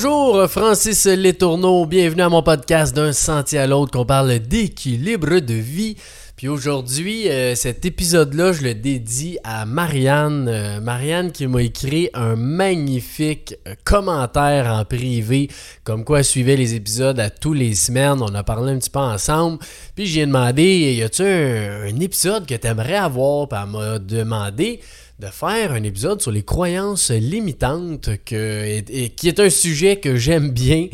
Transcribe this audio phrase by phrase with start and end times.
[0.00, 1.84] Bonjour, Francis Letourneau.
[1.84, 5.96] Bienvenue à mon podcast d'un sentier à l'autre qu'on parle d'équilibre de vie.
[6.36, 10.46] Puis aujourd'hui, euh, cet épisode-là, je le dédie à Marianne.
[10.48, 15.48] Euh, Marianne qui m'a écrit un magnifique euh, commentaire en privé,
[15.82, 18.22] comme quoi elle suivait les épisodes à tous les semaines.
[18.22, 19.58] On a parlé un petit peu ensemble.
[19.96, 23.48] Puis j'ai demandé, y a-tu un, un, épisode que tu aimerais avoir?
[23.48, 24.78] Puis elle m'a demandé
[25.18, 30.16] de faire un épisode sur les croyances limitantes, que, et, qui est un sujet que
[30.16, 30.88] j'aime bien.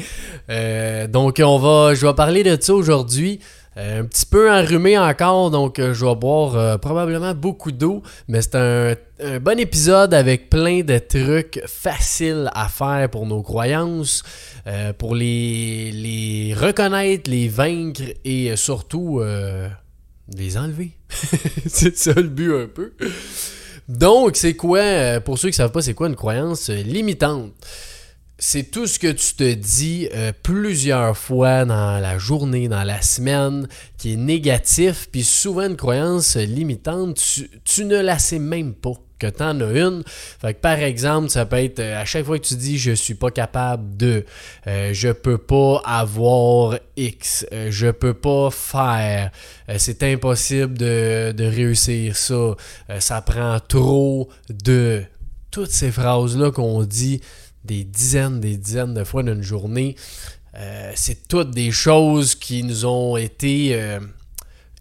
[1.09, 3.41] donc on va, je vais parler de ça aujourd'hui.
[3.77, 8.03] Euh, un petit peu enrhumé encore, donc euh, je vais boire euh, probablement beaucoup d'eau.
[8.29, 8.95] Mais c'est un,
[9.41, 14.23] bon épisode avec plein de trucs faciles à faire pour nos croyances,
[14.99, 19.23] pour les, les, reconnaître, les vaincre et surtout
[20.37, 20.91] les enlever.
[21.67, 22.93] c'est ça le but un peu.
[23.89, 27.53] Donc, c'est quoi, pour ceux qui ne savent pas, c'est quoi une croyance limitante?
[28.39, 33.01] c'est tout ce que tu te dis euh, plusieurs fois dans la journée, dans la
[33.01, 37.23] semaine, qui est négatif, puis souvent une croyance limitante,
[37.65, 40.03] tu, ne la sais même pas que tu en as une.
[40.07, 42.93] Fait que par exemple, ça peut être euh, à chaque fois que tu dis je
[42.93, 44.25] suis pas capable de,
[44.67, 49.31] euh, je peux pas avoir X, je peux pas faire,
[49.79, 52.55] c'est impossible de, de, réussir ça,
[52.99, 55.03] ça prend trop de.
[55.51, 57.21] Toutes ces phrases-là qu'on dit,
[57.65, 59.95] des dizaines, des dizaines de fois dans une journée.
[60.57, 63.99] Euh, c'est toutes des choses qui nous ont été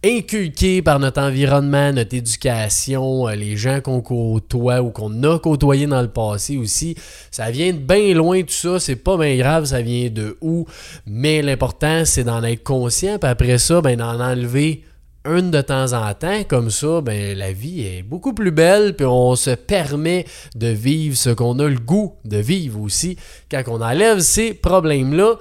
[0.04, 5.88] inculquées par notre environnement, notre éducation, euh, les gens qu'on côtoie ou qu'on a côtoyés
[5.88, 6.96] dans le passé aussi.
[7.32, 10.66] Ça vient de bien loin tout ça, c'est pas bien grave, ça vient de où,
[11.08, 14.84] mais l'important c'est d'en être conscient, puis après ça, ben, d'en enlever
[15.26, 19.06] une de temps en temps, comme ça, ben, la vie est beaucoup plus belle, puis
[19.06, 20.25] on se permet
[20.56, 23.18] de vivre ce qu'on a le goût de vivre aussi
[23.50, 25.35] quand on enlève ces problèmes-là.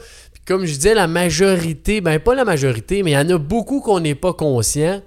[0.46, 3.80] Comme je disais, la majorité, ben pas la majorité, mais il y en a beaucoup
[3.80, 5.00] qu'on n'est pas conscient.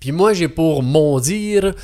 [0.00, 1.74] Puis moi, j'ai pour mon dire,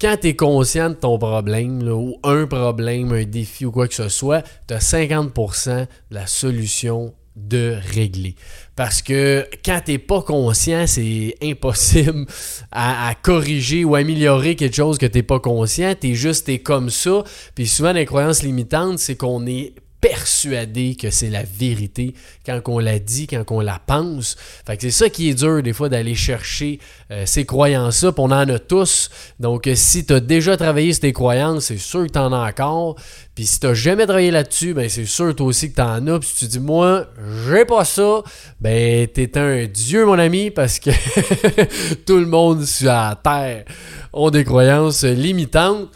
[0.00, 3.94] quand tu es conscient de ton problème, ou un problème, un défi ou quoi que
[3.94, 8.36] ce soit, tu as 50% de la solution de régler.
[8.76, 12.26] Parce que quand t'es pas conscient, c'est impossible
[12.70, 15.94] à, corriger ou améliorer quelque chose que t'es pas conscient.
[15.98, 17.24] T'es juste, t'es comme ça.
[17.54, 22.12] Puis souvent, les croyances limitantes, c'est qu'on est persuadé que c'est la vérité
[22.44, 24.36] quand on la dit, quand on la pense.
[24.66, 26.78] Fait c'est ça qui est dur des fois d'aller chercher
[27.10, 29.08] euh, ces croyances-là, on en a tous.
[29.40, 32.34] Donc euh, si tu as déjà travaillé sur tes croyances, c'est sûr que tu en
[32.34, 32.96] as encore.
[33.34, 36.18] Puis si tu jamais travaillé là-dessus, ben c'est sûr toi aussi que tu en as.
[36.18, 37.06] Puis si tu dis moi,
[37.46, 38.22] j'ai pas ça,
[38.60, 40.90] ben t'es un dieu mon ami parce que
[42.06, 43.64] tout le monde sur la terre
[44.12, 45.88] ont des croyances limitantes.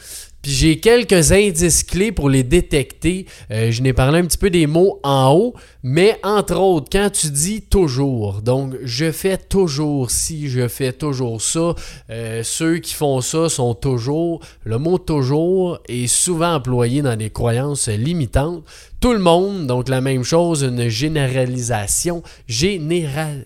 [0.43, 3.27] Puis j'ai quelques indices clés pour les détecter.
[3.51, 7.11] Euh, je n'ai parlé un petit peu des mots en haut, mais entre autres, quand
[7.11, 11.75] tu dis toujours, donc je fais toujours ci, je fais toujours ça,
[12.11, 17.31] euh, ceux qui font ça sont toujours, le mot toujours est souvent employé dans des
[17.31, 18.65] croyances limitantes.
[19.01, 23.45] Tout le monde, donc la même chose, une généralisation, général...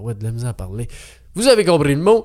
[0.00, 0.88] ouais, de la misère à parler.
[1.34, 2.24] Vous avez compris le mot.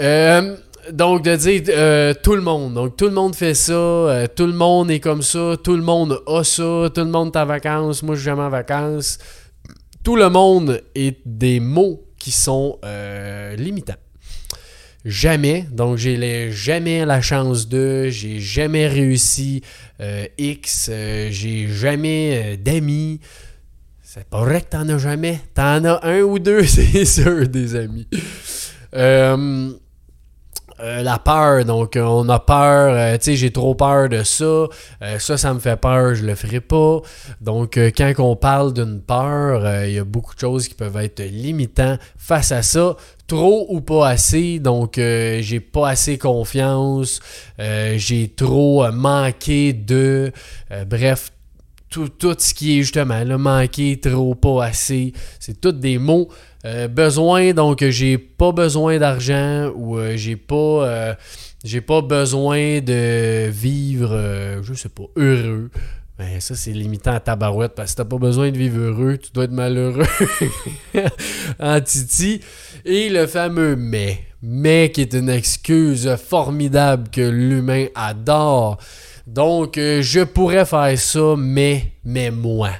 [0.00, 0.56] Euh,
[0.92, 2.74] donc, de dire euh, tout le monde.
[2.74, 3.72] Donc, tout le monde fait ça.
[3.72, 5.54] Euh, tout le monde est comme ça.
[5.62, 6.90] Tout le monde a ça.
[6.94, 8.02] Tout le monde est en vacances.
[8.02, 9.18] Moi, je suis jamais en vacances.
[10.02, 13.94] Tout le monde est des mots qui sont euh, limitants.
[15.04, 15.66] Jamais.
[15.70, 18.08] Donc, j'ai jamais la chance de.
[18.08, 19.62] J'ai jamais réussi
[20.38, 20.90] X.
[21.30, 23.20] j'ai jamais d'amis.
[24.02, 25.40] C'est pas vrai que t'en as jamais.
[25.54, 28.06] T'en as un ou deux, c'est sûr, des amis.
[30.82, 34.22] Euh, la peur, donc euh, on a peur, euh, tu sais, j'ai trop peur de
[34.22, 34.66] ça,
[35.18, 37.00] ça, ça me fait peur, je le ferai pas.
[37.40, 41.20] Donc, quand on parle d'une peur, il y a beaucoup de choses qui peuvent être
[41.20, 42.96] limitantes face à ça.
[43.26, 47.20] Trop ou pas assez, donc j'ai pas assez confiance,
[47.58, 50.32] j'ai trop manqué de,
[50.86, 51.30] bref,
[51.90, 56.28] tout, tout, ce qui est justement le manquer, trop, pas assez, c'est tous des mots
[56.64, 61.14] euh, besoin, donc j'ai pas besoin d'argent ou euh, j'ai pas euh,
[61.64, 64.16] j'ai pas besoin de vivre,
[64.62, 65.70] je sais pas, heureux.
[66.18, 69.30] Ben, ça, c'est limitant à tabarouette parce que t'as pas besoin de vivre heureux, tu
[69.32, 70.04] dois être malheureux
[71.58, 72.42] en titi.
[72.84, 74.20] Et le fameux mais.
[74.42, 78.78] Mais qui est une excuse formidable que l'humain adore.
[79.30, 82.70] Donc, je pourrais faire ça, mais, mais moi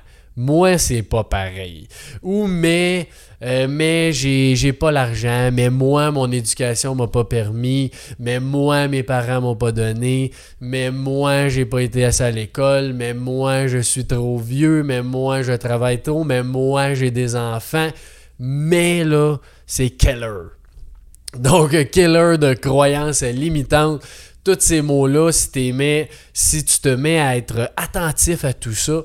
[0.40, 1.86] moi, c'est pas pareil.
[2.22, 3.08] Ou mais,
[3.42, 9.02] euh, mais j'ai, pas l'argent, mais moi, mon éducation m'a pas permis, mais moi, mes
[9.02, 13.78] parents m'ont pas donné, mais moi, j'ai pas été assez à l'école, mais moi, je
[13.78, 17.88] suis trop vieux, mais moi, je travaille trop, mais moi, j'ai des enfants.
[18.38, 19.36] Mais là,
[19.66, 20.48] c'est killer.
[21.38, 24.02] Donc, killer de croyances limitantes
[24.44, 25.74] tous ces mots-là, si,
[26.32, 29.02] si tu te mets à être attentif à tout ça,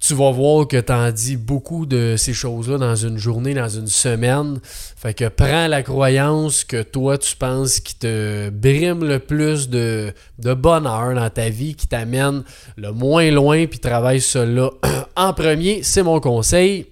[0.00, 3.68] tu vas voir que tu en dis beaucoup de ces choses-là dans une journée, dans
[3.68, 4.58] une semaine.
[4.64, 10.14] Fait que prends la croyance que toi, tu penses qui te brime le plus de,
[10.38, 12.44] de bonheur dans ta vie, qui t'amène
[12.78, 14.70] le moins loin, puis travaille cela
[15.16, 15.82] en premier.
[15.82, 16.86] C'est mon conseil.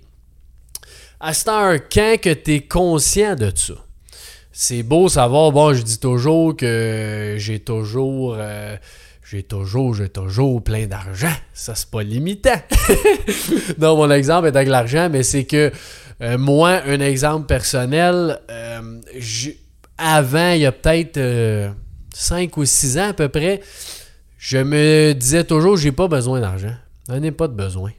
[1.19, 3.75] À ce temps, quand que tu es conscient de ça,
[4.61, 8.77] c'est beau savoir, bon, je dis toujours que j'ai toujours, euh,
[9.25, 11.33] j'ai toujours, j'ai toujours plein d'argent.
[11.55, 12.61] Ça, c'est pas limitant.
[13.79, 15.71] non, mon exemple est avec l'argent, mais c'est que
[16.23, 18.81] euh, moi, un exemple personnel, euh,
[19.97, 21.71] avant, il y a peut-être
[22.13, 23.61] 5 ou 6 ans à peu près,
[24.39, 26.75] je me disais toujours, j'ai pas besoin d'argent.
[27.09, 27.93] J'en ai pas de besoin.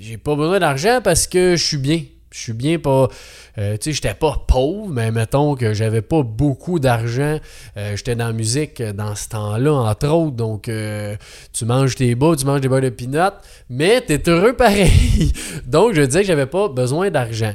[0.00, 2.00] J'ai pas besoin d'argent parce que je suis bien.
[2.36, 3.08] Je suis bien pas.
[3.56, 7.40] Euh, tu sais, j'étais pas pauvre, mais mettons que j'avais pas beaucoup d'argent.
[7.78, 10.36] Euh, j'étais dans la musique dans ce temps-là, entre autres.
[10.36, 11.16] Donc, euh,
[11.54, 13.30] tu manges tes bas, tu manges des beurres de pinot,
[13.70, 15.32] mais t'es heureux pareil.
[15.64, 17.54] donc, je disais que j'avais pas besoin d'argent.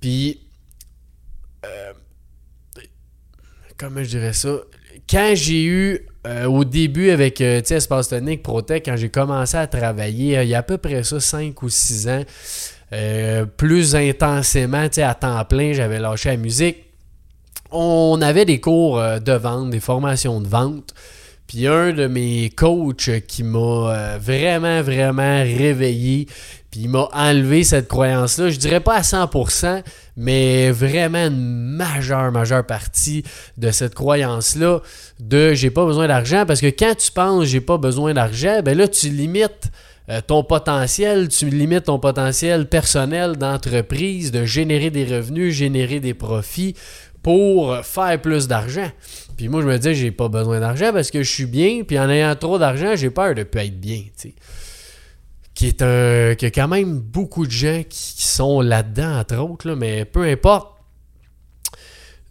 [0.00, 0.40] Puis,
[3.78, 4.50] comment je dirais ça?
[5.08, 6.06] Quand j'ai eu
[6.46, 10.58] au début avec sais, Espace Tonic Protec, quand j'ai commencé à travailler, il y a
[10.58, 12.24] à peu près ça, 5 ou 6 ans,
[12.92, 16.76] euh, plus intensément, à temps plein, j'avais lâché la musique.
[17.70, 20.92] On avait des cours euh, de vente, des formations de vente.
[21.46, 26.26] Puis un de mes coachs qui m'a euh, vraiment, vraiment réveillé,
[26.70, 28.50] puis il m'a enlevé cette croyance-là.
[28.50, 29.82] Je dirais pas à 100%,
[30.16, 33.24] mais vraiment une majeure, majeure partie
[33.56, 34.80] de cette croyance-là
[35.18, 36.44] de j'ai pas besoin d'argent.
[36.46, 39.70] Parce que quand tu penses j'ai pas besoin d'argent, ben là, tu limites
[40.10, 46.14] euh, ton potentiel, tu limites ton potentiel personnel d'entreprise, de générer des revenus, générer des
[46.14, 46.74] profits
[47.22, 48.90] pour faire plus d'argent.
[49.36, 51.98] Puis moi, je me dis, j'ai pas besoin d'argent parce que je suis bien, puis
[51.98, 54.02] en ayant trop d'argent, j'ai peur de ne plus être bien.
[55.54, 56.34] Qui est un.
[56.34, 60.24] Qu'il y a quand même beaucoup de gens qui, sont là-dedans, entre autres, mais peu
[60.24, 60.76] importe.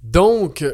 [0.04, 0.66] Donc,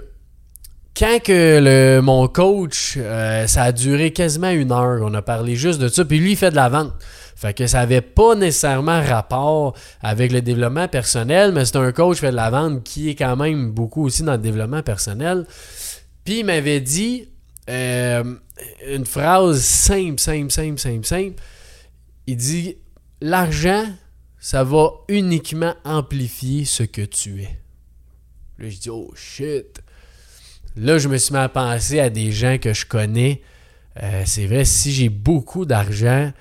[0.97, 5.79] quand le, mon coach, euh, ça a duré quasiment une heure, on a parlé juste
[5.79, 6.93] de ça, puis lui, il fait de la vente.
[7.35, 12.15] Fait que ça n'avait pas nécessairement rapport avec le développement personnel, mais c'est un coach
[12.15, 15.45] qui fait de la vente qui est quand même beaucoup aussi dans le développement personnel.
[16.23, 17.27] Puis il m'avait dit
[17.69, 18.23] euh,
[18.87, 21.41] une phrase simple, simple, simple, simple, simple.
[22.25, 22.77] Il dit
[23.19, 23.85] L'argent,
[24.39, 27.59] ça va uniquement amplifier ce que tu es.
[28.59, 29.81] Là, je dis Oh shit.
[30.77, 33.41] Là, je me suis mis à penser à des gens que je connais.
[34.03, 36.33] Euh, c'est vrai, si j'ai beaucoup d'argent,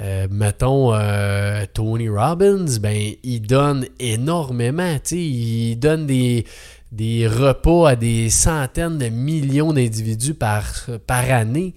[0.00, 4.96] euh, mettons euh, Tony Robbins, ben il donne énormément.
[5.12, 6.46] Il donne des,
[6.90, 10.64] des repas à des centaines de millions d'individus par,
[11.06, 11.74] par année.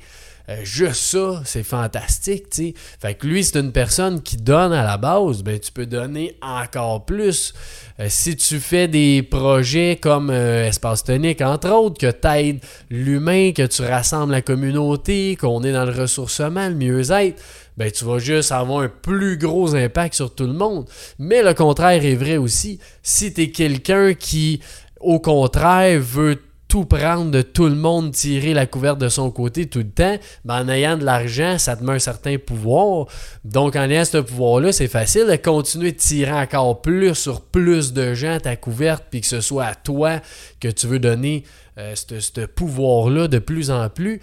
[0.50, 2.74] Euh, juste ça, c'est fantastique, tu.
[3.00, 6.38] Fait que lui, c'est une personne qui donne à la base, ben tu peux donner
[6.42, 7.54] encore plus.
[8.00, 12.62] Euh, si tu fais des projets comme euh, Espace Tonique, entre autres, que tu aides
[12.90, 17.40] l'humain, que tu rassembles la communauté, qu'on est dans le ressourcement, le mieux-être,
[17.78, 20.88] ben tu vas juste avoir un plus gros impact sur tout le monde.
[21.20, 22.80] Mais le contraire est vrai aussi.
[23.04, 24.62] Si tu es quelqu'un qui,
[25.00, 29.66] au contraire, veut tout prendre de tout le monde, tirer la couverte de son côté
[29.68, 33.08] tout le temps, ben en ayant de l'argent, ça te met un certain pouvoir.
[33.44, 37.92] Donc, en ayant ce pouvoir-là, c'est facile de continuer de tirer encore plus sur plus
[37.92, 40.22] de gens ta couverte, puis que ce soit à toi
[40.60, 41.44] que tu veux donner
[41.80, 44.22] euh, ce pouvoir-là de plus en plus.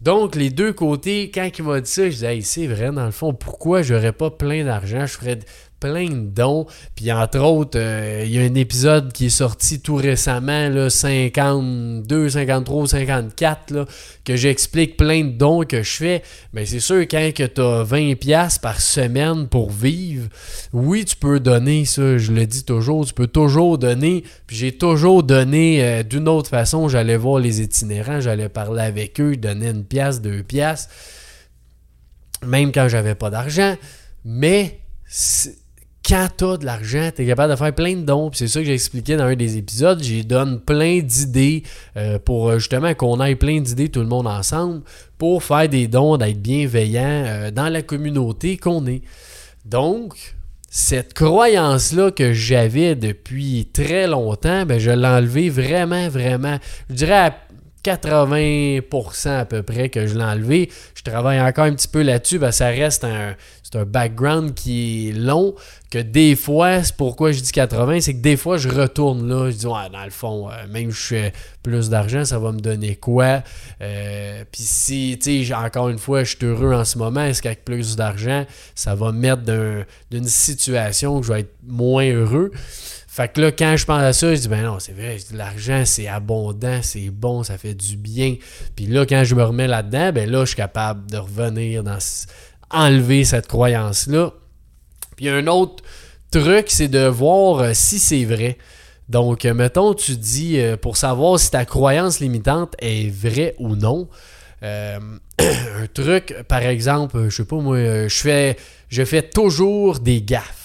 [0.00, 3.10] Donc, les deux côtés, quand il m'a dit ça, je disais, c'est vrai, dans le
[3.10, 5.04] fond, pourquoi j'aurais pas plein d'argent?
[5.06, 5.38] Je ferais
[5.80, 6.66] plein de dons.
[6.94, 10.90] Puis entre autres, euh, il y a un épisode qui est sorti tout récemment, là,
[10.90, 13.84] 52, 53, 54, là,
[14.24, 16.22] que j'explique plein de dons que je fais.
[16.52, 20.28] Mais c'est sûr, quand tu as 20$ par semaine pour vivre,
[20.72, 24.24] oui, tu peux donner ça, je le dis toujours, tu peux toujours donner.
[24.46, 26.88] Puis j'ai toujours donné euh, d'une autre façon.
[26.88, 30.88] J'allais voir les itinérants, j'allais parler avec eux, donner une pièce, deux pièces,
[32.44, 33.76] même quand j'avais pas d'argent.
[34.24, 34.80] Mais
[36.08, 38.30] quand tu as de l'argent, tu es capable de faire plein de dons.
[38.32, 40.02] C'est ça que j'ai expliqué dans un des épisodes.
[40.02, 41.64] J'ai donne plein d'idées
[41.98, 44.80] euh, pour euh, justement qu'on ait plein d'idées tout le monde ensemble
[45.18, 49.02] pour faire des dons, d'être bienveillant euh, dans la communauté qu'on est.
[49.66, 50.34] Donc,
[50.70, 57.12] cette croyance-là que j'avais depuis très longtemps, ben, je l'ai enlevée vraiment, vraiment, je dirais
[57.12, 57.36] à
[57.88, 60.70] 80% à peu près que je l'ai enlevé.
[60.94, 63.34] Je travaille encore un petit peu là-dessus, ça reste un,
[63.70, 65.54] c'est un background qui est long,
[65.90, 69.50] que des fois, c'est pourquoi je dis 80, c'est que des fois, je retourne là,
[69.50, 72.52] je dis, ouais, dans le fond, euh, même si je fais plus d'argent, ça va
[72.52, 73.42] me donner quoi?
[73.82, 77.42] Euh, puis si, tu sais, encore une fois, je suis heureux en ce moment, est-ce
[77.42, 79.42] qu'avec plus d'argent, ça va me mettre
[80.10, 82.50] d'une situation où je vais être moins heureux?
[83.18, 85.82] Fait que là, quand je pense à ça, je dis, ben non, c'est vrai, l'argent,
[85.84, 88.36] c'est abondant, c'est bon, ça fait du bien.
[88.76, 91.98] Puis là, quand je me remets là-dedans, ben là, je suis capable de revenir dans,
[92.70, 94.30] enlever cette croyance-là.
[95.16, 95.82] Puis un autre
[96.30, 98.56] truc, c'est de voir euh, si c'est vrai.
[99.08, 103.74] Donc, euh, mettons, tu dis, euh, pour savoir si ta croyance limitante est vraie ou
[103.74, 104.08] non,
[104.62, 108.56] un truc, par exemple, je sais pas moi, je fais,
[108.88, 110.57] je fais toujours des gaffes.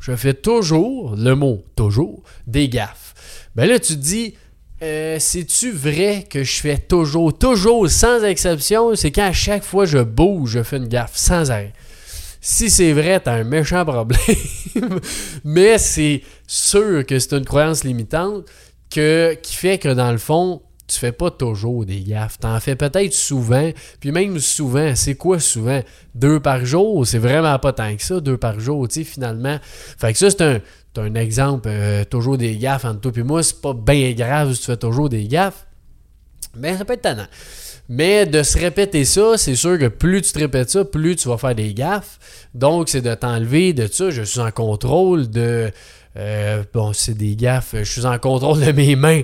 [0.00, 3.14] Je fais toujours, le mot toujours, des gaffes.
[3.54, 4.34] Ben là, tu te dis,
[4.82, 9.84] euh, c'est-tu vrai que je fais toujours, toujours, sans exception, c'est quand à chaque fois
[9.84, 11.74] je bouge, je fais une gaffe, sans arrêt.
[12.40, 14.18] Si c'est vrai, t'as un méchant problème.
[15.44, 18.46] Mais c'est sûr que c'est une croyance limitante
[18.90, 20.62] que, qui fait que dans le fond,
[20.92, 22.38] tu fais pas toujours des gaffes.
[22.40, 23.70] Tu en fais peut-être souvent.
[24.00, 25.80] Puis même souvent, c'est quoi souvent?
[26.14, 29.58] Deux par jour, c'est vraiment pas tant que ça, deux par jour, tu sais, finalement.
[29.62, 30.60] Fait que ça, c'est un,
[30.96, 33.42] un exemple, euh, toujours des gaffes entre toi et moi.
[33.42, 35.66] C'est pas bien grave si tu fais toujours des gaffes.
[36.56, 37.28] Mais ça peut être.
[37.88, 41.28] Mais de se répéter ça, c'est sûr que plus tu te répètes ça, plus tu
[41.28, 42.18] vas faire des gaffes.
[42.54, 44.10] Donc, c'est de t'enlever de ça.
[44.10, 45.70] Je suis en contrôle de.
[46.16, 47.74] Euh, bon, c'est des gaffes.
[47.76, 49.22] Je suis en contrôle de mes mains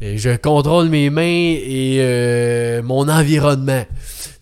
[0.00, 3.84] je contrôle mes mains et euh, mon environnement.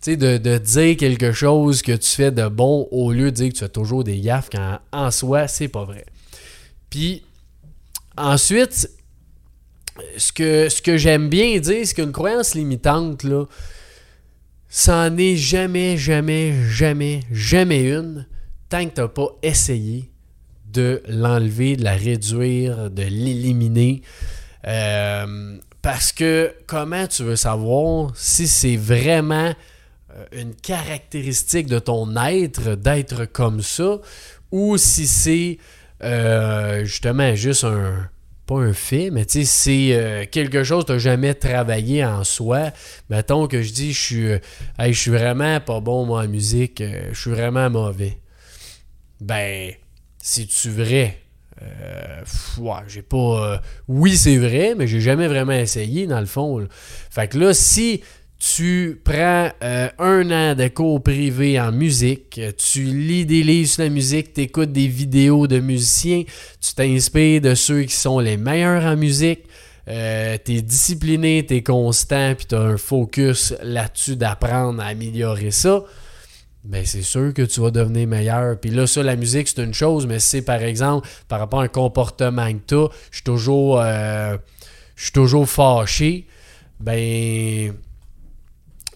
[0.00, 3.48] Tu sais, de, dire quelque chose que tu fais de bon au lieu de dire
[3.48, 6.06] que tu fais toujours des gaffes quand en soi, c'est pas vrai.
[6.90, 7.24] Puis,
[8.16, 8.88] ensuite,
[10.16, 13.44] ce que, ce que j'aime bien dire, c'est qu'une croyance limitante, là,
[14.68, 18.26] ça n'en est jamais, jamais, jamais, jamais une
[18.68, 20.10] tant que tu n'as pas essayé
[20.70, 24.02] de l'enlever, de la réduire, de l'éliminer.
[24.66, 29.54] Euh, parce que comment tu veux savoir si c'est vraiment
[30.14, 33.98] euh, une caractéristique de ton être d'être comme ça
[34.50, 35.58] ou si c'est
[36.02, 38.08] euh, justement juste un
[38.46, 42.70] pas un fait, mais tu sais, c'est quelque chose que tu jamais travaillé en soi.
[43.10, 44.28] Mettons que je dis, je suis,
[44.78, 48.16] je suis vraiment pas bon, moi, en musique, je suis vraiment mauvais.
[49.20, 49.74] Ben,
[50.16, 51.18] c'est-tu vrai?
[51.62, 52.22] Euh,
[52.86, 53.16] j'ai pas.
[53.16, 56.66] Euh, oui, c'est vrai, mais j'ai jamais vraiment essayé dans le fond.
[57.10, 58.02] Fait que là, si
[58.38, 63.82] tu prends euh, un an de cours privé en musique, tu lis des livres sur
[63.82, 66.22] la musique, tu écoutes des vidéos de musiciens,
[66.60, 69.40] tu t'inspires de ceux qui sont les meilleurs en musique,
[69.86, 75.50] tu es discipliné, tu es constant, puis tu as un focus là-dessus d'apprendre à améliorer
[75.50, 75.82] ça
[76.64, 78.58] ben c'est sûr que tu vas devenir meilleur.
[78.58, 81.64] Puis là, ça, la musique, c'est une chose, mais c'est par exemple, par rapport à
[81.64, 84.36] un comportement que tu as, je suis toujours, euh,
[84.96, 86.26] je suis toujours fâché,
[86.80, 87.74] ben.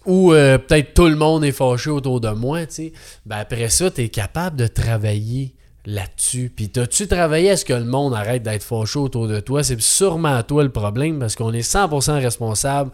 [0.05, 2.93] Ou euh, peut-être tout le monde est fâché autour de moi, tu sais.
[3.25, 5.55] Ben après ça, tu es capable de travailler
[5.85, 6.51] là-dessus.
[6.55, 9.63] Puis t'as-tu travaillé à ce que le monde arrête d'être fâché autour de toi?
[9.63, 12.91] C'est sûrement toi le problème parce qu'on est 100% responsable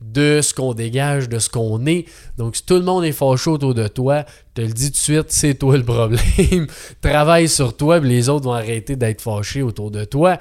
[0.00, 2.06] de ce qu'on dégage, de ce qu'on est.
[2.38, 4.96] Donc, si tout le monde est fâché autour de toi, te le dis tout de
[4.96, 6.66] suite, c'est toi le problème.
[7.00, 10.38] Travaille sur toi, et les autres vont arrêter d'être fâchés autour de toi.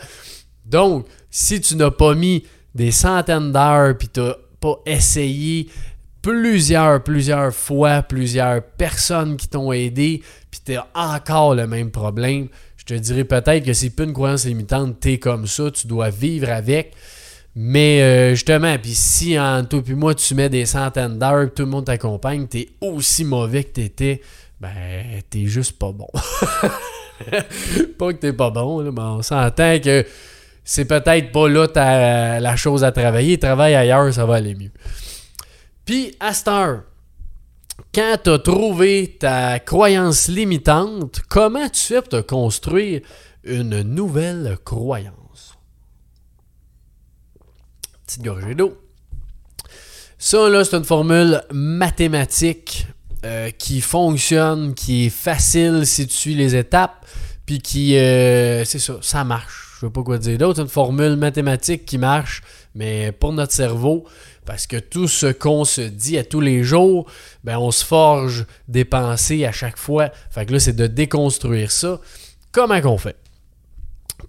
[0.66, 5.68] Donc, si tu n'as pas mis des centaines d'heures, puis tu n'as pas essayé
[6.22, 12.48] plusieurs, plusieurs fois, plusieurs personnes qui t'ont aidé, puis tu as encore le même problème,
[12.78, 15.88] je te dirais peut-être que c'est plus une croyance limitante, tu es comme ça, tu
[15.88, 16.94] dois vivre avec.
[17.56, 21.64] Mais euh, justement, puis si en toi puis moi, tu mets des centaines d'heures, tout
[21.64, 24.22] le monde t'accompagne, t'es aussi mauvais que t'étais,
[24.60, 26.08] ben, t'es juste pas bon.
[27.98, 30.06] pas que t'es pas bon, là, mais on s'entend que
[30.64, 33.40] c'est peut-être pas là la chose à travailler.
[33.40, 34.72] Travaille ailleurs, ça va aller mieux.
[35.84, 36.84] Puis, à cette heure,
[37.94, 43.02] quand tu as trouvé ta croyance limitante, comment tu fais pour te construire
[43.44, 45.19] une nouvelle croyance?
[48.10, 48.76] Petite gorgée d'eau.
[50.18, 52.88] Ça, là, c'est une formule mathématique
[53.24, 57.06] euh, qui fonctionne, qui est facile si tu suis les étapes,
[57.46, 59.76] puis qui, euh, c'est ça, ça marche.
[59.76, 62.42] je sais pas quoi dire d'autre, une formule mathématique qui marche,
[62.74, 64.06] mais pour notre cerveau,
[64.44, 67.06] parce que tout ce qu'on se dit à tous les jours,
[67.44, 70.10] ben on se forge des pensées à chaque fois.
[70.32, 72.02] Fait que là, c'est de déconstruire ça.
[72.52, 73.16] Comment qu'on fait?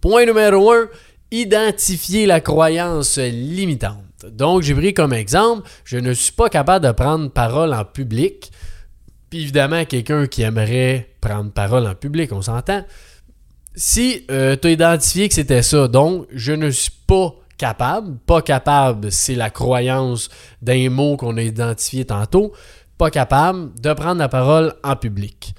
[0.03, 0.89] Point numéro 1,
[1.31, 4.05] identifier la croyance limitante.
[4.25, 8.51] Donc, j'ai pris comme exemple, je ne suis pas capable de prendre parole en public.
[9.31, 12.85] Puis évidemment, quelqu'un qui aimerait prendre parole en public, on s'entend.
[13.75, 18.43] Si euh, tu as identifié que c'était ça, donc je ne suis pas capable, pas
[18.43, 20.29] capable, c'est la croyance
[20.61, 22.53] d'un mot qu'on a identifié tantôt,
[22.99, 25.55] pas capable de prendre la parole en public.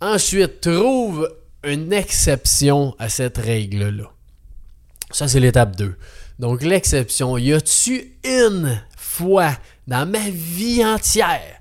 [0.00, 1.28] Ensuite, trouve
[1.64, 4.13] une exception à cette règle-là.
[5.14, 5.94] Ça, c'est l'étape 2.
[6.40, 9.52] Donc, l'exception, y a-tu une fois
[9.86, 11.60] dans ma vie entière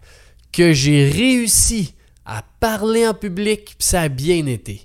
[0.51, 1.93] que j'ai réussi
[2.25, 4.81] à parler en public puis ça a bien été?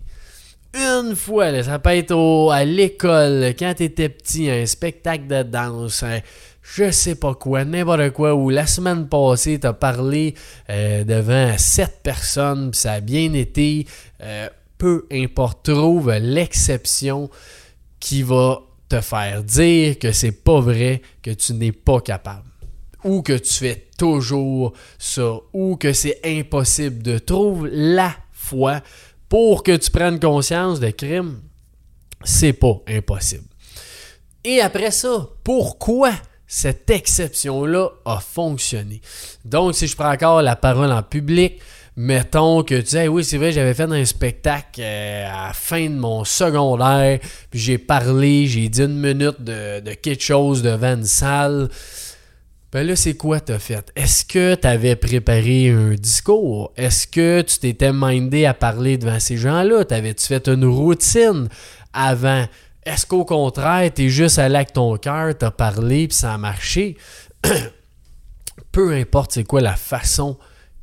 [0.74, 6.04] Une fois, ça peut être à l'école, quand tu étais petit, un spectacle de danse,
[6.60, 10.34] je sais pas quoi, n'importe quoi, ou la semaine passée, tu as parlé
[10.68, 13.86] euh, devant sept personnes, puis ça a bien été.
[14.22, 14.46] Euh,
[14.76, 17.30] peu importe, trouve l'exception
[18.00, 22.44] qui va te faire dire que c'est pas vrai, que tu n'es pas capable.
[23.04, 28.80] Ou que tu fais toujours ça, ou que c'est impossible de trouver la foi
[29.28, 31.40] pour que tu prennes conscience de crime.
[32.24, 33.44] C'est pas impossible.
[34.44, 36.12] Et après ça, pourquoi
[36.46, 39.00] cette exception-là a fonctionné?
[39.44, 41.60] Donc, si je prends encore la parole en public,
[42.00, 45.84] mettons que tu dis oui c'est vrai j'avais fait un spectacle euh, à la fin
[45.90, 47.18] de mon secondaire
[47.50, 51.68] puis j'ai parlé j'ai dit une minute de, quelque chose devant une salle.
[52.70, 53.90] Ben là c'est quoi t'as fait?
[53.96, 56.72] Est-ce que t'avais préparé un discours?
[56.76, 59.84] Est-ce que tu t'étais mindé à parler devant ces gens-là?
[59.84, 61.48] T'avais-tu fait une routine
[61.92, 62.46] avant?
[62.86, 66.96] Est-ce qu'au contraire t'es juste allé avec ton cœur t'as parlé puis ça a marché?
[68.70, 70.38] Peu importe c'est quoi la façon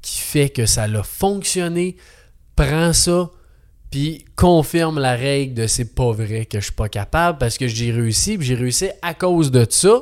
[0.05, 1.97] qui fait que ça a fonctionné,
[2.55, 3.31] prends ça,
[3.89, 7.67] puis confirme la règle de c'est pas vrai que je suis pas capable parce que
[7.67, 10.01] j'ai réussi, puis j'ai réussi à cause de ça.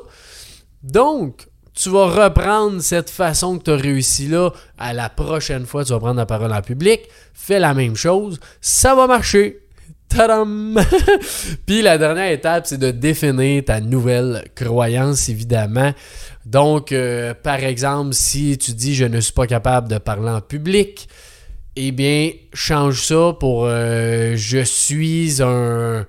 [0.83, 5.85] Donc, tu vas reprendre cette façon que tu as réussi là à la prochaine fois,
[5.85, 9.61] tu vas prendre la parole en public, fais la même chose, ça va marcher.
[11.65, 15.91] Puis la dernière étape, c'est de définir ta nouvelle croyance, évidemment.
[16.45, 20.41] Donc, euh, par exemple, si tu dis je ne suis pas capable de parler en
[20.41, 21.07] public,
[21.75, 26.05] eh bien, change ça pour euh, je suis un,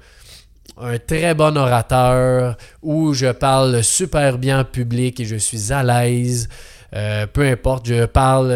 [0.76, 5.82] un très bon orateur ou je parle super bien en public et je suis à
[5.82, 6.48] l'aise.
[6.94, 8.52] Euh, peu importe, je parle,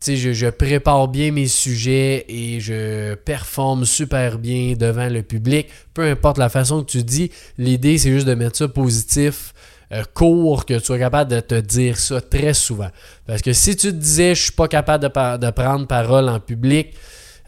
[0.00, 5.68] sais, je, prépare bien mes sujets et je performe super bien devant le public.
[5.94, 9.52] Peu importe la façon que tu dis, l'idée c'est juste de mettre ça positif
[9.92, 12.90] euh, court que tu sois capable de te dire ça très souvent.
[13.26, 16.94] Parce que si tu te disais je suis pas capable de, prendre parole en public,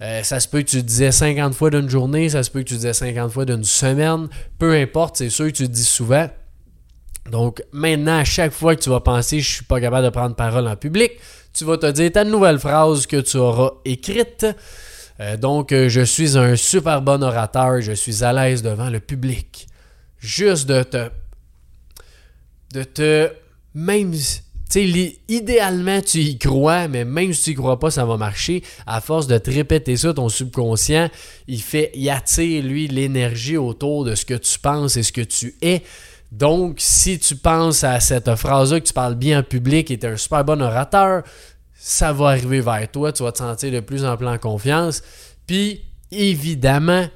[0.01, 2.61] euh, ça se peut que tu te disais 50 fois d'une journée, ça se peut
[2.61, 5.85] que tu disais 50 fois d'une semaine, peu importe, c'est sûr que tu te dis
[5.85, 6.29] souvent.
[7.31, 10.35] Donc maintenant, à chaque fois que tu vas penser je suis pas capable de prendre
[10.35, 11.13] parole en public,
[11.53, 14.47] tu vas te dire ta nouvelle phrase que tu auras écrite.
[15.21, 19.67] Euh, donc, je suis un super bon orateur, je suis à l'aise devant le public.
[20.19, 21.11] Juste de te
[22.73, 23.31] de te.
[23.75, 24.15] Même.
[24.71, 28.63] Tu idéalement, tu y crois, mais même si tu y crois pas, ça va marcher.
[28.87, 31.11] À force de te répéter ça, ton subconscient,
[31.49, 35.23] il fait, il attire, lui, l'énergie autour de ce que tu penses et ce que
[35.23, 35.83] tu es.
[36.33, 40.07] Donc, si tu penses à cette phrase-là, que tu parles bien en public et tu
[40.07, 41.23] es un super bon orateur,
[41.75, 45.03] ça va arriver vers toi, tu vas te sentir de plus en plus en confiance.
[45.47, 47.07] Puis, évidemment,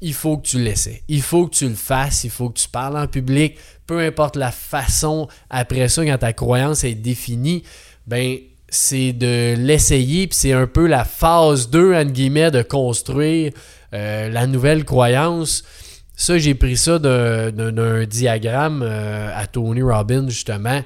[0.00, 1.02] il faut que tu l'essaies.
[1.08, 3.56] Il faut que tu le fasses, il faut que tu parles en public,
[3.86, 7.62] peu importe la façon après ça, quand ta croyance est définie,
[8.06, 13.52] ben c'est de l'essayer, puis c'est un peu la phase 2, entre guillemets, de construire
[13.92, 15.64] euh, la nouvelle croyance.
[16.16, 20.82] Ça, j'ai pris ça d'un diagramme euh, à Tony Robbins, justement,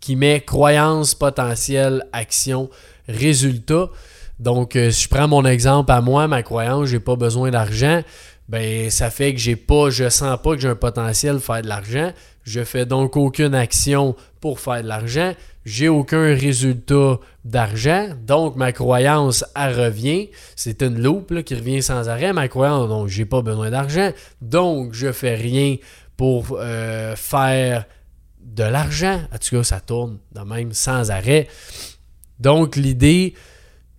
[0.00, 2.70] qui met croyance, potentiel, action,
[3.08, 3.88] résultat.
[4.38, 8.02] Donc, euh, si je prends mon exemple à moi, ma croyance, j'ai pas besoin d'argent,
[8.48, 11.62] ben ça fait que j'ai pas, je sens pas que j'ai un potentiel de faire
[11.62, 12.12] de l'argent.
[12.44, 15.32] Je fais donc aucune action pour faire de l'argent.
[15.64, 18.08] J'ai aucun résultat d'argent.
[18.26, 20.28] Donc ma croyance, elle revient.
[20.56, 22.32] C'est une loupe qui revient sans arrêt.
[22.32, 24.10] Ma croyance, donc j'ai pas besoin d'argent.
[24.40, 25.76] Donc je fais rien
[26.16, 27.86] pour euh, faire
[28.40, 29.20] de l'argent.
[29.32, 31.46] En tout cas, ça tourne de même sans arrêt.
[32.40, 33.34] Donc l'idée,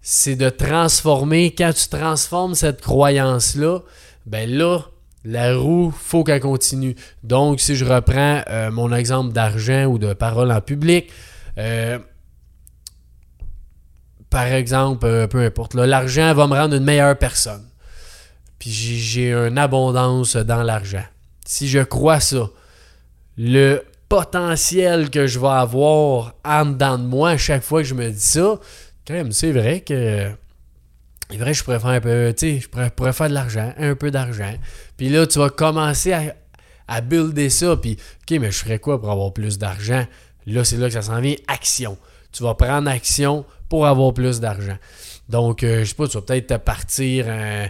[0.01, 3.79] c'est de transformer, quand tu transformes cette croyance-là,
[4.25, 4.79] ben là,
[5.25, 6.95] La roue, faut qu'elle continue.
[7.23, 11.09] Donc, si je reprends euh, mon exemple d'argent ou de parole en public,
[11.57, 11.97] euh,
[14.29, 17.63] par exemple, euh, peu importe, l'argent va me rendre une meilleure personne.
[18.59, 21.05] Puis j'ai une abondance dans l'argent.
[21.45, 22.49] Si je crois ça,
[23.37, 27.93] le potentiel que je vais avoir en dedans de moi à chaque fois que je
[27.93, 28.59] me dis ça,
[29.07, 30.29] quand même, c'est vrai que
[31.29, 33.95] c'est vrai, je pourrais faire un peu, tu sais, je pourrais, faire de l'argent, un
[33.95, 34.53] peu d'argent.
[34.97, 36.35] Puis là, tu vas commencer à,
[36.87, 37.75] à builder ça.
[37.77, 40.05] Puis, OK, mais je ferais quoi pour avoir plus d'argent?
[40.45, 41.97] Là, c'est là que ça s'en vient, action.
[42.31, 44.77] Tu vas prendre action pour avoir plus d'argent.
[45.29, 47.69] Donc, euh, je sais pas, tu vas peut-être te partir un,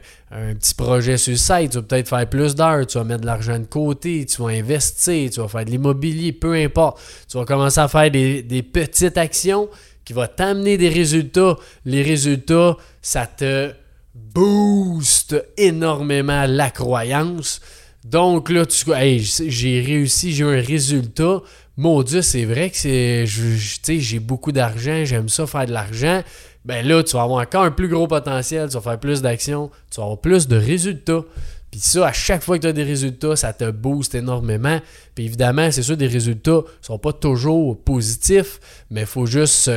[0.55, 3.25] petit projet sur le site, tu vas peut-être faire plus d'heures, tu vas mettre de
[3.27, 6.99] l'argent de côté, tu vas investir, tu vas faire de l'immobilier, peu importe.
[7.29, 9.69] Tu vas commencer à faire des, des petites actions
[10.05, 11.55] qui vont t'amener des résultats.
[11.85, 13.71] Les résultats, ça te
[14.13, 17.61] booste énormément la croyance.
[18.03, 21.41] Donc là, tu hey, j'ai réussi, j'ai eu un résultat.
[21.77, 26.21] Mon Dieu, c'est vrai que c'est, j'ai beaucoup d'argent, j'aime ça faire de l'argent.
[26.65, 29.71] Ben là, tu vas avoir encore un plus gros potentiel, tu vas faire plus d'actions,
[29.89, 31.23] tu vas avoir plus de résultats.
[31.73, 34.79] Puis ça, à chaque fois que tu as des résultats, ça te booste énormément.
[35.15, 38.59] Puis évidemment, c'est sûr, des résultats ne sont pas toujours positifs,
[38.91, 39.71] mais il faut juste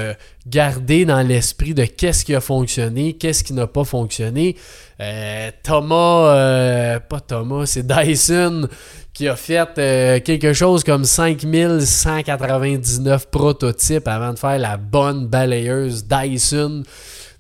[0.47, 4.57] garder dans l'esprit de qu'est-ce qui a fonctionné, qu'est-ce qui n'a pas fonctionné.
[5.01, 8.69] Euh, Thomas, euh, pas Thomas, c'est Dyson
[9.15, 16.05] qui a fait euh, quelque chose comme 5199 prototypes avant de faire la bonne balayeuse
[16.05, 16.83] Dyson.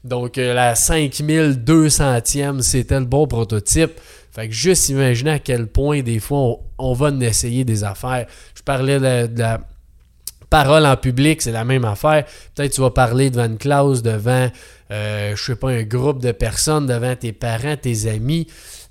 [0.02, 4.00] Donc la 5200e, c'était le bon prototype.
[4.36, 8.26] Fait que juste imaginer à quel point des fois on, va essayer des affaires.
[8.54, 9.62] Je parlais de, la
[10.50, 12.26] parole en public, c'est la même affaire.
[12.54, 14.50] Peut-être tu vas parler devant une classe, devant,
[14.90, 18.46] euh, je sais pas, un groupe de personnes, devant tes parents, tes amis,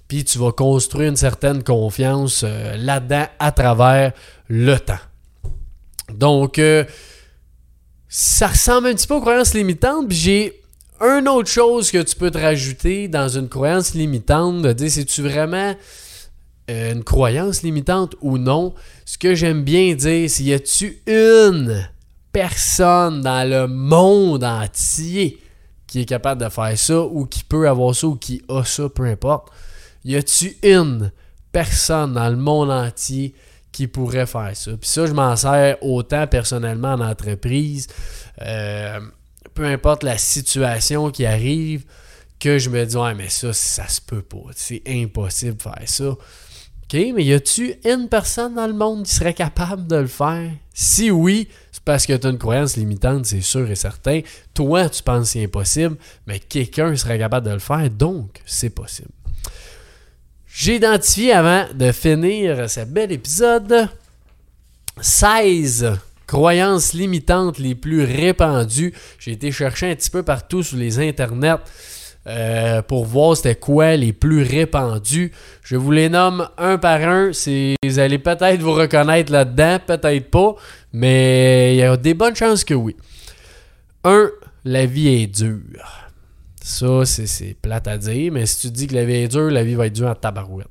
[0.07, 4.13] puis tu vas construire une certaine confiance euh, là-dedans à travers
[4.47, 4.97] le temps.
[6.11, 6.85] Donc, euh,
[8.09, 10.61] ça ressemble un petit peu aux croyances limitantes, puis j'ai
[11.01, 15.21] une autre chose que tu peux te rajouter dans une croyance limitante, de dire c'est-tu
[15.21, 15.75] vraiment
[16.69, 18.73] euh, une croyance limitante ou non,
[19.05, 21.87] ce que j'aime bien dire, c'est y a-tu une
[22.31, 25.39] personne dans le monde entier
[25.87, 28.89] qui est capable de faire ça ou qui peut avoir ça ou qui a ça,
[28.89, 29.49] peu importe?
[30.03, 31.11] Y a-tu une
[31.51, 33.33] personne dans le monde entier
[33.71, 34.71] qui pourrait faire ça?
[34.71, 37.87] Puis ça, je m'en sers autant personnellement en entreprise.
[38.41, 38.99] Euh,
[39.55, 41.85] peu importe la situation qui arrive,
[42.39, 44.51] que je me dis, ouais, mais ça, ça se peut pas.
[44.55, 46.09] C'est impossible de faire ça.
[46.09, 50.51] OK, mais y a-tu une personne dans le monde qui serait capable de le faire?
[50.71, 54.21] Si oui, c'est parce que tu as une croyance limitante, c'est sûr et certain.
[54.53, 58.69] Toi, tu penses que c'est impossible, mais quelqu'un serait capable de le faire, donc c'est
[58.69, 59.09] possible.
[60.45, 63.89] J'ai identifié avant de finir ce bel épisode
[65.01, 68.93] 16 croyances limitantes les plus répandues.
[69.19, 71.59] J'ai été chercher un petit peu partout sur les internets
[72.27, 75.31] euh, pour voir c'était quoi les plus répandus.
[75.63, 77.31] Je vous les nomme un par un.
[77.83, 80.55] Vous allez peut-être vous reconnaître là-dedans, peut-être pas,
[80.91, 82.95] mais il y a des bonnes chances que oui.
[84.03, 84.29] 1.
[84.65, 86.09] La vie est dure.
[86.63, 89.63] Ça, c'est plate à dire, mais si tu dis que la vie est dure, la
[89.63, 90.67] vie va être dure en tabarouette.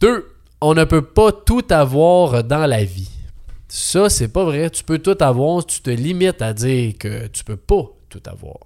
[0.00, 0.26] 2.
[0.62, 3.10] On ne peut pas tout avoir dans la vie.
[3.74, 4.68] Ça, c'est pas vrai.
[4.68, 5.64] Tu peux tout avoir.
[5.64, 8.58] Tu te limites à dire que tu peux pas tout avoir.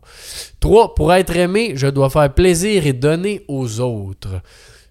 [0.59, 0.97] 3.
[0.97, 4.40] Pour être aimé, je dois faire plaisir et donner aux autres.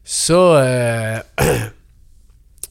[0.06, 1.20] Ça, euh,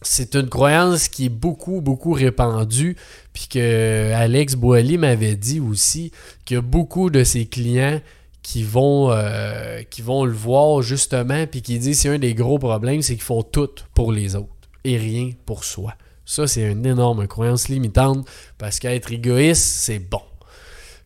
[0.00, 2.96] c'est une croyance qui est beaucoup, beaucoup répandue.
[3.34, 6.12] Puis que Alex Boily m'avait dit aussi
[6.50, 8.00] a beaucoup de ses clients
[8.42, 12.58] qui vont, euh, qui vont le voir justement, puis qui disent c'est un des gros
[12.58, 14.48] problèmes, c'est qu'ils font tout pour les autres
[14.84, 15.92] et rien pour soi.
[16.24, 18.26] Ça, c'est une énorme croyance limitante
[18.58, 20.22] parce qu'être égoïste, c'est bon.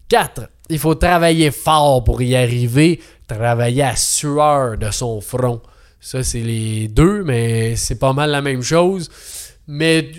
[0.08, 0.48] 4.
[0.70, 5.60] Il faut travailler fort pour y arriver, travailler à sueur de son front.
[6.00, 9.10] Ça, c'est les deux, mais c'est pas mal la même chose.
[9.66, 10.10] Mais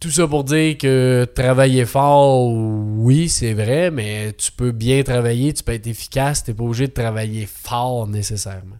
[0.00, 5.52] tout ça pour dire que travailler fort, oui, c'est vrai, mais tu peux bien travailler,
[5.52, 8.76] tu peux être efficace, tu n'es pas obligé de travailler fort nécessairement.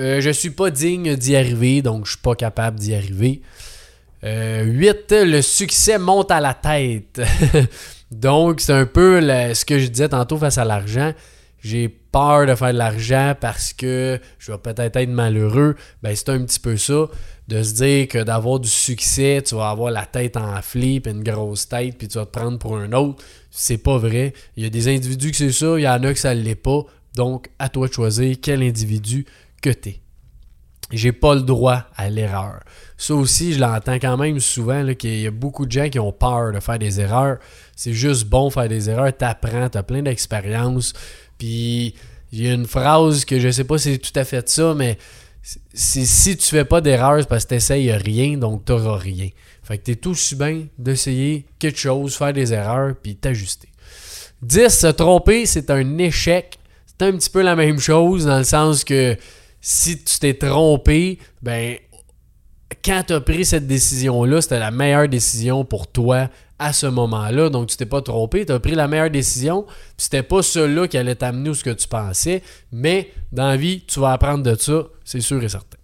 [0.00, 3.42] Euh, je suis pas digne d'y arriver, donc je suis pas capable d'y arriver.
[4.22, 4.24] 8.
[4.24, 7.20] Euh, le succès monte à la tête.
[8.10, 9.20] donc, c'est un peu
[9.54, 11.12] ce que je disais tantôt face à l'argent.
[11.62, 15.76] J'ai peur de faire de l'argent parce que je vais peut-être être malheureux.
[16.02, 17.08] Ben, c'est un petit peu ça.
[17.48, 21.24] De se dire que d'avoir du succès, tu vas avoir la tête enflée, puis une
[21.24, 23.22] grosse tête, puis tu vas te prendre pour un autre.
[23.50, 24.32] C'est pas vrai.
[24.56, 26.54] Il y a des individus que c'est ça, il y en a que ça l'est
[26.54, 26.84] pas.
[27.16, 29.26] Donc, à toi de choisir quel individu
[29.60, 30.00] que t'es.
[30.92, 32.60] J'ai pas le droit à l'erreur.
[32.96, 36.12] Ça aussi, je l'entends quand même souvent, qu'il y a beaucoup de gens qui ont
[36.12, 37.38] peur de faire des erreurs.
[37.76, 40.92] C'est juste bon faire des erreurs, t'apprends, t'as plein d'expérience.
[41.38, 41.94] Puis,
[42.32, 44.74] il y a une phrase que je sais pas si c'est tout à fait ça,
[44.74, 44.98] mais
[45.72, 49.28] si tu fais pas d'erreur, c'est parce que t'essayes rien, donc t'auras rien.
[49.62, 53.68] Fait que t'es tout aussi bien d'essayer quelque chose, faire des erreurs, puis t'ajuster.
[54.42, 54.68] 10.
[54.68, 56.58] Se tromper, c'est un échec.
[56.86, 59.16] C'est un petit peu la même chose, dans le sens que
[59.60, 61.76] si tu t'es trompé, ben
[62.84, 67.48] quand tu as pris cette décision-là, c'était la meilleure décision pour toi à ce moment-là.
[67.50, 69.66] Donc, tu t'es pas trompé, tu as pris la meilleure décision.
[69.96, 72.42] C'était pas cela qui allait t'amener où ce que tu pensais.
[72.70, 75.78] Mais dans la vie, tu vas apprendre de ça, c'est sûr et certain.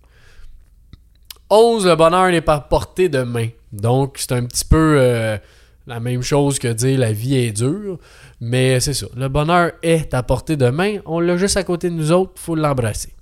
[1.51, 1.87] 11.
[1.87, 3.49] Le bonheur n'est pas porté de main.
[3.73, 5.39] Donc, c'est un petit peu euh,
[5.87, 7.99] la même chose que dire la vie est dure.
[8.41, 9.07] Mais c'est ça.
[9.17, 10.99] Le bonheur est à portée de main.
[11.07, 12.33] On l'a juste à côté de nous autres.
[12.37, 13.16] Il faut l'embrasser.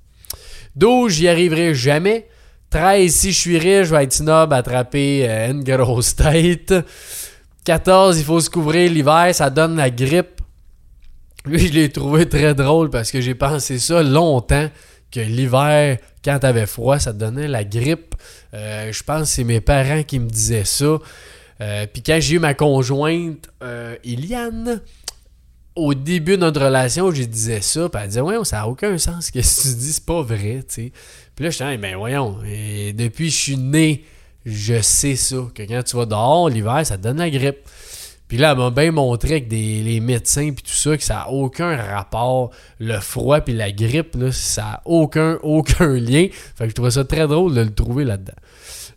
[0.76, 1.12] 12.
[1.12, 2.26] J'y arriverai jamais.
[2.74, 6.74] 13, si je suis riche, je vais être snob, attraper euh, une grosse tête.
[7.64, 10.40] 14, il faut se couvrir l'hiver, ça donne la grippe.
[11.44, 14.68] Lui, je l'ai trouvé très drôle parce que j'ai pensé ça longtemps,
[15.12, 18.16] que l'hiver, quand t'avais froid, ça te donnait la grippe.
[18.54, 20.98] Euh, je pense que c'est mes parents qui me disaient ça.
[21.60, 23.50] Euh, puis quand j'ai eu ma conjointe,
[24.02, 24.80] Eliane,
[25.76, 28.96] au début de notre relation, je disais ça, puis elle disait Ouais, ça n'a aucun
[28.98, 30.92] sens ce que tu dis, c'est pas vrai, tu sais.
[31.34, 32.38] Puis là, je disais, ben voyons,
[32.94, 34.04] depuis que je suis né,
[34.44, 37.58] je sais ça, que quand tu vas dehors l'hiver, ça te donne la grippe.
[38.28, 41.30] Puis là, elle m'a bien montré avec les médecins puis tout ça que ça n'a
[41.30, 42.50] aucun rapport.
[42.78, 46.28] Le froid puis la grippe, là, ça n'a aucun, aucun lien.
[46.56, 48.32] Fait que je trouvais ça très drôle de le trouver là-dedans.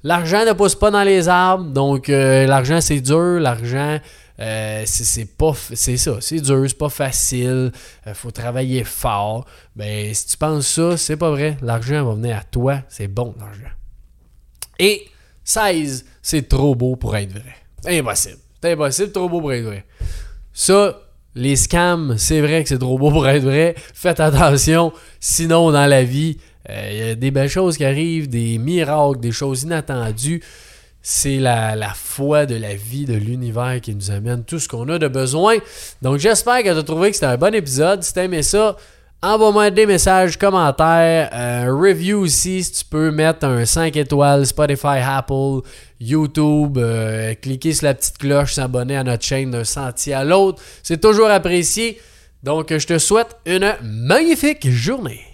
[0.03, 3.99] L'argent ne pousse pas dans les arbres, donc euh, l'argent c'est dur, l'argent
[4.39, 7.71] euh, c'est pas c'est ça, c'est dur, c'est pas facile,
[8.05, 9.45] il euh, faut travailler fort.
[9.75, 11.57] Ben si tu penses ça, c'est pas vrai.
[11.61, 13.73] L'argent va venir à toi, c'est bon l'argent.
[14.79, 15.07] Et
[15.43, 17.55] 16, c'est trop beau pour être vrai.
[17.85, 18.37] Impossible.
[18.61, 19.85] C'est impossible, trop beau pour être vrai.
[20.53, 20.99] Ça,
[21.33, 23.75] les scams, c'est vrai que c'est trop beau pour être vrai.
[23.93, 26.37] Faites attention, sinon dans la vie,
[26.69, 30.43] euh, il y a des belles choses qui arrivent, des miracles, des choses inattendues
[31.09, 34.99] c'est la, foi de la vie, de l'univers qui nous amène tout ce qu'on a
[34.99, 35.55] de besoin.
[36.01, 38.03] Donc j'espère que tu as trouvé que c'était un bon épisode.
[38.03, 38.75] Si tu aimé ça,
[39.23, 44.99] envoie-moi des messages, commentaires, un review aussi si tu peux mettre un 5 étoiles, Spotify,
[45.01, 45.61] Apple,
[46.01, 50.61] YouTube, euh, cliquer sur la petite cloche, s'abonner à notre chaîne d'un sentier à l'autre.
[50.83, 52.01] C'est toujours apprécié.
[52.43, 55.26] Donc je te souhaite une magnifique journée.